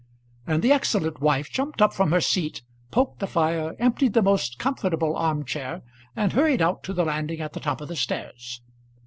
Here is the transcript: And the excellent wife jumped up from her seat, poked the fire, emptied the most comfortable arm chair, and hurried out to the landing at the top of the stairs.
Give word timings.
And 0.47 0.63
the 0.63 0.71
excellent 0.71 1.21
wife 1.21 1.51
jumped 1.51 1.79
up 1.79 1.93
from 1.93 2.09
her 2.11 2.21
seat, 2.21 2.63
poked 2.89 3.19
the 3.19 3.27
fire, 3.27 3.75
emptied 3.77 4.13
the 4.13 4.23
most 4.23 4.57
comfortable 4.57 5.15
arm 5.15 5.45
chair, 5.45 5.83
and 6.15 6.33
hurried 6.33 6.59
out 6.59 6.81
to 6.85 6.93
the 6.93 7.05
landing 7.05 7.39
at 7.39 7.53
the 7.53 7.59
top 7.59 7.81
of 7.81 7.87
the 7.87 7.95
stairs. 7.95 8.61